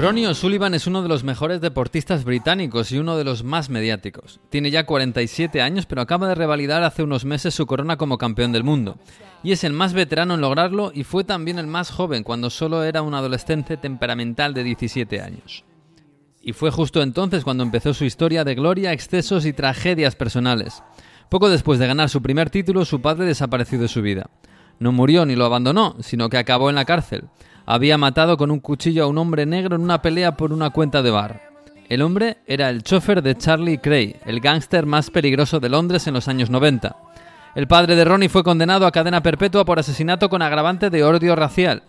[0.00, 4.38] Ronnie O'Sullivan es uno de los mejores deportistas británicos y uno de los más mediáticos.
[4.48, 8.52] Tiene ya 47 años, pero acaba de revalidar hace unos meses su corona como campeón
[8.52, 8.96] del mundo.
[9.42, 12.84] Y es el más veterano en lograrlo y fue también el más joven cuando solo
[12.84, 15.64] era un adolescente temperamental de 17 años.
[16.40, 20.80] Y fue justo entonces cuando empezó su historia de gloria, excesos y tragedias personales.
[21.28, 24.30] Poco después de ganar su primer título, su padre desapareció de su vida.
[24.78, 27.24] No murió ni lo abandonó, sino que acabó en la cárcel
[27.70, 31.02] había matado con un cuchillo a un hombre negro en una pelea por una cuenta
[31.02, 31.42] de bar.
[31.90, 36.14] El hombre era el chofer de Charlie Cray, el gángster más peligroso de Londres en
[36.14, 36.96] los años 90.
[37.54, 41.36] El padre de Ronnie fue condenado a cadena perpetua por asesinato con agravante de odio
[41.36, 41.82] racial.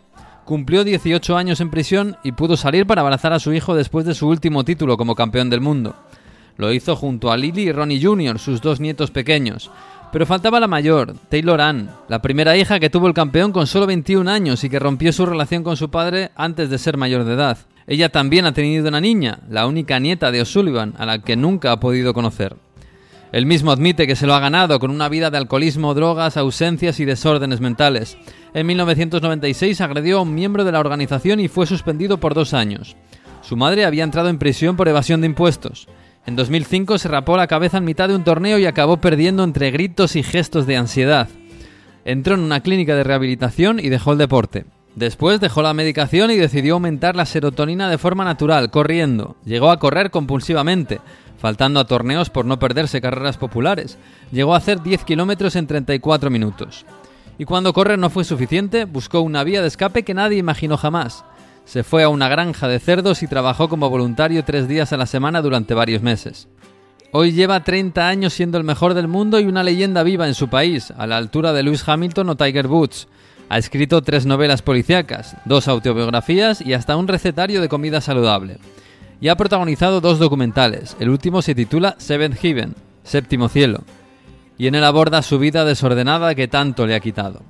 [0.44, 4.16] Cumplió 18 años en prisión y pudo salir para abrazar a su hijo después de
[4.16, 5.96] su último título como campeón del mundo.
[6.58, 9.72] Lo hizo junto a Lily y Ronnie Jr., sus dos nietos pequeños,
[10.12, 13.86] pero faltaba la mayor, Taylor Ann, la primera hija que tuvo el campeón con solo
[13.86, 17.34] 21 años y que rompió su relación con su padre antes de ser mayor de
[17.34, 17.58] edad.
[17.86, 21.72] Ella también ha tenido una niña, la única nieta de O'Sullivan, a la que nunca
[21.72, 22.56] ha podido conocer.
[23.32, 27.00] Él mismo admite que se lo ha ganado con una vida de alcoholismo, drogas, ausencias
[27.00, 28.18] y desórdenes mentales.
[28.56, 32.96] En 1996 agredió a un miembro de la organización y fue suspendido por dos años.
[33.42, 35.88] Su madre había entrado en prisión por evasión de impuestos.
[36.26, 39.72] En 2005 se rapó la cabeza en mitad de un torneo y acabó perdiendo entre
[39.72, 41.28] gritos y gestos de ansiedad.
[42.06, 44.66] Entró en una clínica de rehabilitación y dejó el deporte.
[44.96, 49.38] Después dejó la medicación y decidió aumentar la serotonina de forma natural, corriendo.
[49.46, 51.00] Llegó a correr compulsivamente,
[51.38, 53.98] faltando a torneos por no perderse carreras populares.
[54.32, 56.86] Llegó a hacer 10 kilómetros en 34 minutos.
[57.38, 61.24] Y cuando correr no fue suficiente, buscó una vía de escape que nadie imaginó jamás.
[61.70, 65.06] Se fue a una granja de cerdos y trabajó como voluntario tres días a la
[65.06, 66.48] semana durante varios meses.
[67.12, 70.48] Hoy lleva 30 años siendo el mejor del mundo y una leyenda viva en su
[70.48, 73.08] país, a la altura de Lewis Hamilton o Tiger Woods.
[73.50, 78.58] Ha escrito tres novelas policíacas, dos autobiografías y hasta un recetario de comida saludable.
[79.22, 80.98] Y ha protagonizado dos documentales.
[81.00, 82.74] El último se titula Seventh Heaven,
[83.04, 83.84] Séptimo Cielo.
[84.58, 87.44] Y en él aborda su vida desordenada que tanto le ha quitado.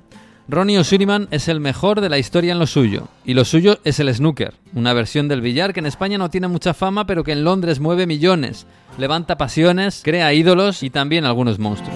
[0.50, 4.00] Ronnie O'Sullivan es el mejor de la historia en lo suyo, y lo suyo es
[4.00, 7.30] el snooker, una versión del billar que en España no tiene mucha fama pero que
[7.30, 8.66] en Londres mueve millones,
[8.98, 11.94] levanta pasiones, crea ídolos y también algunos monstruos.